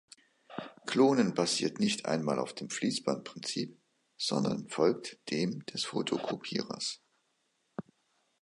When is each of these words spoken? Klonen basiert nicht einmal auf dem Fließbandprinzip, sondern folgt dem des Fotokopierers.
Klonen 0.87 1.35
basiert 1.35 1.79
nicht 1.79 2.07
einmal 2.07 2.39
auf 2.39 2.55
dem 2.55 2.71
Fließbandprinzip, 2.71 3.77
sondern 4.17 4.67
folgt 4.67 5.19
dem 5.29 5.63
des 5.67 5.85
Fotokopierers. 5.85 7.03